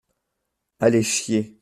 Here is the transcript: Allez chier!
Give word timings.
Allez 0.79 1.03
chier! 1.03 1.59